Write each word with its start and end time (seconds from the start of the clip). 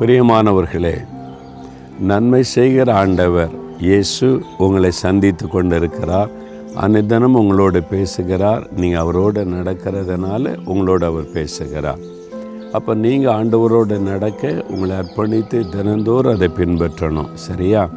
பிரியமானவர்களே 0.00 1.06
நன்மை 2.00 2.42
செய்கிற 2.42 2.94
ஆண்டவர் 2.94 3.50
இயேசு 3.78 4.42
உங்களை 4.58 4.90
சந்தித்து 4.90 5.48
கொண்டிருக்கிறார். 5.48 6.30
அன்னிதனம் 6.82 7.36
உங்களோடு 7.40 7.82
பேசுகிறார். 7.82 8.68
நீங்கள் 8.76 9.00
அவரோடு 9.00 9.44
நடக்கிறதுனால 9.44 10.56
உங்களோடு 10.64 11.06
அவர் 11.06 11.28
பேசுகிறார். 11.32 11.98
அப்போ 12.72 12.94
நீங்கள் 12.94 13.34
ஆண்டவரோடு 13.34 13.98
நடக்க 13.98 14.64
உங்களை 14.70 14.96
அர்ப்பணித்து 14.96 15.68
தினந்தோறும் 15.68 16.34
அதை 16.34 16.50
பின்பற்றணும். 16.56 17.30
சரியா? 17.34 17.88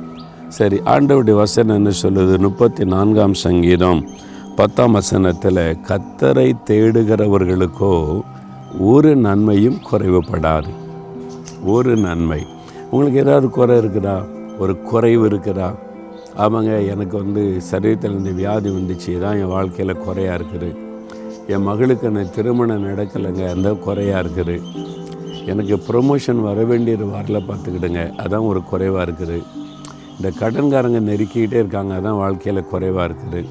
சரி 0.47 0.81
ஆண்டவருடைய 0.85 1.35
வசனம் 1.35 1.75
என்ன 1.75 1.89
சொல்லுது? 2.01 2.37
முப்பத்தி 2.39 2.85
நான்காம் 2.85 3.33
சங்கீதம் 3.33 4.07
பத்தாம் 4.55 4.91
வசனத்தில் 4.91 5.65
கத்தரை 5.89 6.51
தேடுகிறவர்களுக்கோ 6.69 8.21
ஒரு 8.79 9.15
நன்மையும் 9.15 9.81
குறைவுபடாது. 9.91 10.82
ஒரு 11.63 11.97
நன்மை. 11.97 12.45
உங்களுக்கு 12.89 13.19
ஏதாவது 13.19 13.49
குறை 13.49 13.77
இருக்குதா? 13.77 14.25
ஒரு 14.59 14.79
குறைவு 14.79 15.27
இருக்குதா? 15.27 15.75
ஆமாங்க 16.37 16.87
எனக்கு 16.87 17.17
வந்து 17.17 17.61
சரீரத்தில் 17.71 18.17
இந்த 18.17 18.31
வியாதி 18.31 18.69
வந்துச்சு. 18.69 19.19
தான் 19.19 19.37
என் 19.37 19.47
வாழ்க்கையில் 19.47 19.97
குறையாக 19.97 20.37
இருக்குது. 20.39 20.75
என் 21.47 21.61
மகளுக்கு 21.61 22.09
நான் 22.09 22.33
திருமணம் 22.35 22.85
நடக்கலைங்க. 22.85 23.49
அந்த 23.49 23.71
குறையாக 23.73 24.23
இருக்குது. 24.23 24.61
எனக்கு 25.45 25.75
ப்ரொமோஷன் 25.87 26.41
வர 26.41 26.63
வேண்டியது 26.63 27.05
வரல 27.05 27.41
பார்த்துக்கிடுங்க. 27.49 28.11
அதான் 28.23 28.47
ஒரு 28.47 28.63
குறைவாக 28.63 29.11
இருக்குது. 29.11 29.43
இந்த 30.17 30.31
கடன்காரங்க 30.39 30.99
நெருக்கிக்கிட்டே 30.99 31.59
இருக்காங்க. 31.63 31.93
அதான் 31.95 32.21
வாழ்க்கையில் 32.23 32.65
குறைவாக 32.65 33.13
இருக்குது. 33.13 33.45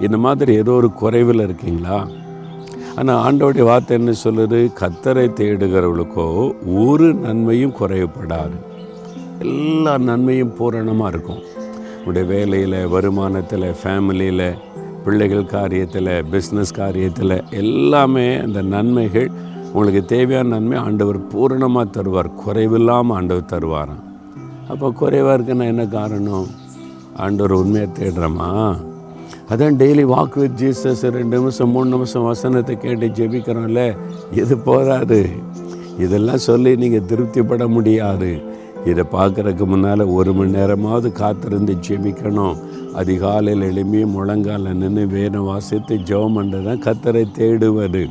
இந்த 0.00 0.16
மாதிரி 0.16 0.54
ஏதோ 0.54 0.72
ஒரு 0.72 0.92
குறைவில் 0.92 1.40
இருக்கீங்களா? 1.40 2.06
ஆனால் 2.98 3.20
ஆண்டோடைய 3.26 3.64
வார்த்தை 3.64 3.96
என்ன 3.98 4.12
சொல்லுது? 4.24 4.58
கத்தரை 4.80 5.24
தேடுகிறவளுக்கோ 5.38 6.26
ஒரு 6.82 7.14
நன்மையும் 7.14 7.74
குறைவுப்படாது 7.80 8.56
எல்லா 9.38 9.98
நன்மையும் 9.98 10.54
பூரணமாக 10.58 11.10
இருக்கும். 11.12 11.42
உடைய 12.06 12.28
வேலையில் 12.28 12.78
வருமானத்தில் 12.94 13.66
ஃபேமிலியில் 13.80 14.46
பிள்ளைகள் 15.04 15.52
காரியத்தில் 15.56 16.12
பிஸ்னஸ் 16.32 16.76
காரியத்தில் 16.76 17.36
எல்லாமே 17.62 18.36
அந்த 18.36 18.62
நன்மைகள் 18.62 19.28
உங்களுக்கு 19.72 20.04
தேவையான 20.04 20.48
நன்மை 20.48 20.78
ஆண்டவர் 20.78 21.26
பூரணமாக 21.26 21.86
தருவார். 21.96 22.30
குறைவில்லாமல் 22.44 23.16
ஆண்டவர் 23.18 23.52
தருவாராம். 23.54 24.02
அப்போ 24.68 24.90
குறைவாக 24.90 25.36
இருக்குன்னா 25.38 25.66
என்ன 25.66 25.86
காரணம்? 25.86 26.46
ஆண்டவர் 27.16 27.52
உண்மையை 27.52 27.88
தேடுறோமா? 27.98 28.50
அதான் 29.52 29.76
டெய்லி 29.80 30.04
வாக் 30.12 30.36
வித் 30.40 30.56
ஜீசஸ் 30.60 31.02
ரெண்டு 31.16 31.38
நிமிஷம் 31.38 31.72
மூணு 31.74 31.88
நிமிஷம் 31.94 32.28
வசனத்தை 32.30 32.74
கேட்டு 32.84 33.06
ஜெபிக்கிறோம்ல? 33.18 33.82
இது 34.40 34.54
போதாது. 34.68 35.18
இதெல்லாம் 36.04 36.42
சொல்லி 36.48 36.76
நீங்கள் 36.76 37.06
திருப்திப்பட 37.10 37.66
முடியாது. 37.68 38.30
இதை 38.90 39.04
பார்க்குறதுக்கு 39.12 39.66
முன்னால் 39.72 40.04
ஒரு 40.16 40.32
மணி 40.32 40.50
நேரமாவது 40.50 41.12
காத்திருந்து 41.12 41.74
ஜெபிக்கணும். 41.88 42.56
அதிகாலையில் 43.00 43.66
எளிமையும் 43.70 44.14
முழங்கால 44.16 44.72
நின்று 44.80 45.04
வேணும் 45.06 45.48
வாசித்து 45.50 45.94
ஜெபம் 46.10 46.36
பண்ணுறது 46.38 46.66
தான் 46.70 46.84
கத்தரை 46.86 47.24
தேடுவது. 47.38 48.04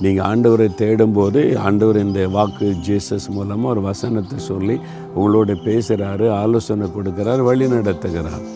நீங்கள் 0.00 0.26
ஆண்டவரை 0.30 0.68
தேடும்போது 0.82 1.40
ஆண்டவர் 1.66 2.04
இந்த 2.06 2.28
வாக்கு 2.28 2.66
ஜீசஸ் 2.88 3.32
மூலமாக 3.36 3.72
ஒரு 3.74 3.82
வசனத்தை 3.90 4.38
சொல்லி 4.50 4.78
உங்களோட 5.16 5.52
பேசுகிறாரு 5.68 6.28
ஆலோசனை 6.42 6.88
கொடுக்குறாரு 6.96 7.42
வழி 7.50 7.66
நடத்துகிறார். 7.78 8.46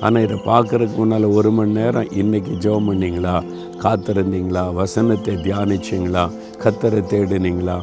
ஆனால் 0.00 0.22
இதை 0.22 0.36
பார்க்குறதுக்கு 0.46 0.96
முன்னால் 0.96 1.24
ஒரு 1.24 1.50
மணி 1.50 1.72
நேரம் 1.72 2.10
இன்றைக்கி 2.20 2.52
ஜெபம் 2.64 2.88
பண்ணிங்களா? 2.88 3.34
காத்திருந்தீங்களா? 3.84 4.74
வசனத்தை 4.74 5.34
தியானிச்சிங்களா? 5.36 6.30
கத்தரை 6.64 7.00
தேடினீங்களா? 7.12 7.76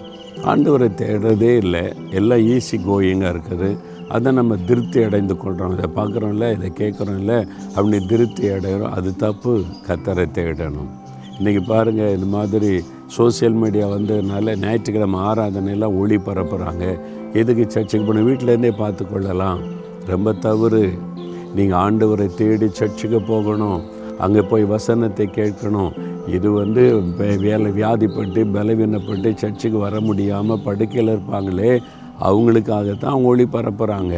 ஆண்டவரை 0.51 0.89
தேடுறதே 1.01 1.51
இல்லை. 1.63 1.83
எல்லாம் 2.11 2.39
ஈஸி 2.39 2.77
கோயிங்காக 2.87 3.33
இருக்குது. 3.35 3.69
அதை 4.09 4.31
நம்ம 4.31 4.55
திருப்தி 4.55 5.03
அடைந்து 5.03 5.37
கொள்கிறோம் 5.37 5.73
இதை 5.77 5.89
பார்க்குறோம்ல 5.95 6.47
இதை 6.57 6.69
கேட்குறோம்ல 6.81 7.35
அப்படி 7.75 7.99
திருப்தி 8.05 8.49
அடைகிறோம் 8.49 8.93
அது 8.97 9.15
தப்பு. 9.15 9.53
கத்தரை 9.87 10.25
தேடணும். 10.37 10.91
இன்றைக்கி 11.39 11.61
பாருங்கள் 11.67 12.13
இந்த 12.15 12.25
மாதிரி 12.37 12.71
சோசியல் 13.17 13.57
மீடியா 13.63 13.87
வந்ததுனால 13.87 14.55
ஞாயிற்றுக்கிழமை 14.59 15.19
ஆராதனையெல்லாம் 15.19 15.97
ஒளி 16.01 16.15
பரப்புகிறாங்க 16.15 16.85
எதுக்கு 17.33 17.65
சர்ச்சுக்கு 17.69 18.05
போன 18.05 18.23
வீட்டிலேருந்தே 18.29 18.71
பார்த்து 18.77 19.05
கொள்ளலாம் 19.07 19.59
ரொம்ப 20.05 20.33
தவறு. 20.47 20.85
நீங்கள் 21.57 21.79
ஆண்டவரை 21.83 22.27
தேடி 22.39 22.67
சர்ச்சுக்கு 22.79 23.19
போகணும். 23.31 23.79
அங்கே 24.25 24.41
போய் 24.51 24.65
வசனத்தை 24.75 25.25
கேட்கணும். 25.37 25.93
இது 26.35 26.49
வந்து 26.61 26.83
வேலை 27.45 27.69
வியாதிப்பட்டு 27.77 28.41
பலவீனப்பட்டு 28.55 29.29
சர்ச்சுக்கு 29.41 29.79
வர 29.85 29.95
முடியாமல் 30.07 30.63
படுக்கையில் 30.67 31.11
இருப்பாங்களே 31.13 31.71
அவங்களுக்காகத்தான் 32.27 33.13
அவங்க 33.13 33.31
ஒளி 33.33 33.45
பரப்புகிறாங்க 33.55 34.15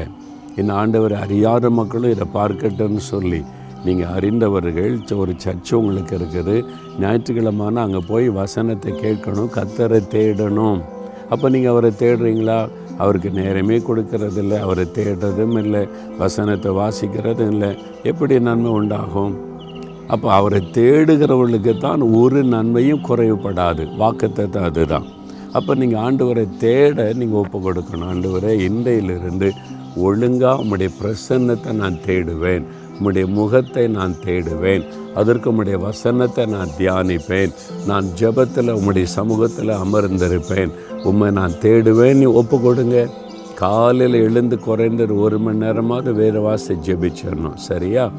இந்த 0.62 0.72
ஆண்டவர் 0.82 1.16
அறியாத 1.24 1.70
மக்களும் 1.80 2.14
இதை 2.16 2.26
பார்க்கட்டும்னு 2.38 3.04
சொல்லி 3.14 3.40
நீங்கள் 3.86 4.14
அறிந்தவர்கள் 4.18 4.94
ஒரு 5.24 5.34
சர்ச்சு 5.44 5.74
உங்களுக்கு 5.80 6.14
இருக்குது. 6.20 6.56
ஞாயிற்றுக்கிழமான 7.02 7.82
அங்கே 7.86 8.02
போய் 8.12 8.28
வசனத்தை 8.42 8.92
கேட்கணும் 9.04 9.52
கத்தரை 9.58 10.00
தேடணும். 10.14 10.80
அப்போ 11.34 11.46
நீங்கள் 11.54 11.74
அவரை 11.74 11.92
தேடுறீங்களா? 12.02 12.60
அவருக்கு 12.98 13.30
நேரமே 13.30 13.78
கொடுக்கறதில்ல 13.78 14.60
அவரை 14.60 14.86
தேடுறதும் 14.94 15.58
இல்லை 15.64 15.88
வசனத்தை 16.18 16.72
வாசிக்கிறதும் 16.72 17.52
இல்லை. 17.52 17.72
எப்படி 18.04 18.40
நன்மை 18.40 18.72
உண்டாகும்? 18.72 19.36
அப்போ 20.08 20.34
அவரை 20.34 20.60
தேடுகிறவர்களுக்கு 20.74 21.78
தான் 21.78 22.02
ஒரு 22.02 22.44
நன்மையும் 22.44 23.06
குறைவுபடாது. 23.10 23.86
வாக்குத்தத்தை 24.02 24.62
அதுதான். 24.62 25.08
அப்போ 25.54 25.76
நீங்கள் 25.76 26.02
ஆண்டவரை 26.06 26.46
தேட 26.58 27.14
நீங்கள் 27.14 27.40
ஒப்பு 27.40 27.58
கொடுக்கணும். 27.60 28.10
ஆண்டவரை 28.12 28.52
இன்றையிலிருந்து 28.70 29.50
ஒழுங்காக 29.96 30.62
உங்களுடைய 30.62 30.90
பிரசன்னத்தை 31.02 31.72
நான் 31.72 32.04
தேடுவேன். 32.06 32.66
உம்முடைய 32.98 33.28
முகத்தை 33.28 33.88
நான் 33.88 34.16
தேடுவேன். 34.26 34.84
அதற்கு 35.16 35.52
உம்முடைய 35.52 35.80
வசனத்தை 35.80 36.46
நான் 36.46 36.76
தியானிப்பேன். 36.78 37.54
நான் 37.88 38.06
ஜெபத்தில் 38.20 38.76
உம்முடைய 38.78 39.04
சமூகத்தில் 39.04 39.74
அமர்ந்திருப்பேன். 39.84 40.72
உம்மை 41.04 41.32
நான் 41.32 41.60
தேடுவேன் 41.62 42.14
நீ 42.14 42.26
ஒப்பு 42.26 42.60
கொடுங்க 42.60 43.10
காலையில் 43.56 44.14
எழுந்து 44.14 44.60
குறைந்தது 44.60 45.20
ஒரு 45.20 45.40
மணி 45.40 45.58
நேரமாவது 45.58 46.14
வேறு 46.14 46.42
வாசி 46.42 46.74
ஜெபிச்சிடணும். 46.74 47.56
சரியா? 47.56 48.12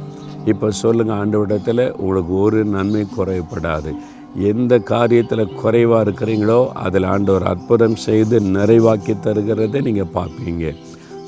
இப்போ 0.45 0.71
சொல்லுங்கள் 0.71 1.17
ஆண்டவிடத்தில் 1.17 1.95
உங்களுக்கு 1.97 2.41
ஒரு 2.41 2.65
நன்மை 2.65 3.07
குறைபடாது. 3.17 3.93
எந்த 4.35 4.79
காரியத்தில் 4.79 5.55
குறைவாக 5.55 6.11
இருக்கிறீங்களோ 6.11 6.69
அதில் 6.69 7.03
ஆண்டவர் 7.03 7.43
அற்புதம் 7.43 7.97
செய்து 7.97 8.41
நிறைவாக்கி 8.41 9.15
தருகிறதை 9.25 9.83
நீங்கள் 9.83 10.15
பார்ப்பீங்க. 10.15 10.75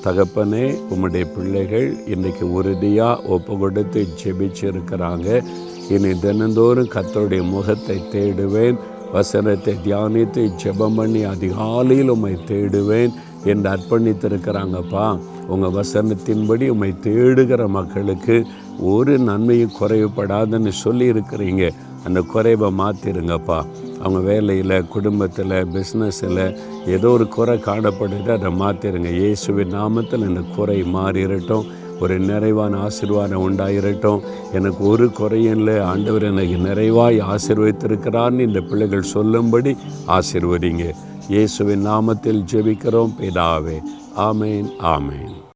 தகப்பனே 0.04 0.64
உம்முடைய 0.92 1.24
பிள்ளைகள் 1.34 1.88
இன்றைக்கி 2.12 2.44
உறுதியாக 2.58 3.22
ஒப்பு 3.34 3.54
கொடுத்து 3.58 4.00
ஜெபிச்சு 4.20 4.64
இருக்கிறாங்க 4.70 5.28
இனி 5.94 6.10
தினந்தோறும் 6.18 6.92
கத்தருடைய 6.94 7.42
முகத்தை 7.50 7.96
தேடுவேன். 8.12 8.78
வசனத்தை 9.12 9.74
தியானித்து 9.84 10.42
ஜெபம் 10.62 10.96
பண்ணி 10.98 11.22
அதிகாலையில் 11.24 12.08
உம்மை 12.08 12.32
தேடுவேன் 12.50 13.12
என்று 13.44 13.68
அர்ப்பணித்திருக்கிறாங்கப்பா. 13.70 15.06
உங்கள் 15.52 15.76
வசனத்தின்படி 15.78 16.68
உம்மை 16.68 16.90
தேடுகிற 17.06 17.62
மக்களுக்கு 17.68 18.36
ஒரு 18.94 19.14
நன்மையும் 19.28 19.76
குறைவுபடாதுன்னு 19.80 20.72
சொல்லி 20.84 21.12
இருக்கிறீங்க 21.12 21.64
அந்த 22.04 22.20
குறைவை 22.34 22.70
மாற்றிருங்கப்பா 22.82 23.60
அவங்க 24.00 24.18
வேலையில் 24.18 24.86
குடும்பத்தில் 24.86 25.56
பிஸ்னஸில் 25.74 26.58
ஏதோ 26.86 27.08
ஒரு 27.08 27.28
குறை 27.28 27.58
காணப்படுது 27.58 28.30
அதை 28.30 28.52
மாற்றிடுங்க 28.60 29.12
இயேசுவின் 29.20 29.74
நாமத்தில் 29.74 30.28
இந்த 30.28 30.40
குறை 30.56 30.82
மாறிடட்டும் 30.82 31.68
ஒரு 32.00 32.18
நிறைவான 32.18 32.76
ஆசீர்வாதம் 32.76 33.44
உண்டாயிரட்டும். 33.46 34.22
எனக்கு 34.52 34.84
ஒரு 34.84 35.12
குறையும் 35.12 35.56
இல்லை. 35.56 35.78
ஆண்டவர் 35.78 36.22
எனக்கு 36.22 36.56
நிறைவாய் 36.56 37.20
ஆசீர்வதித்திருக்கிறான்னு 37.32 38.46
இந்த 38.46 38.60
பிள்ளைகள் 38.60 39.02
சொல்லும்படி 39.02 39.76
ஆசிர்வதிங்க. 40.06 40.94
இயேசுவின் 41.28 41.86
நாமத்தில் 41.86 42.44
ஜெபிக்கிறோம். 42.52 43.14
பிதாவே 43.20 43.78
ஆமேன் 44.16 44.70
ஆமேன். 44.82 45.48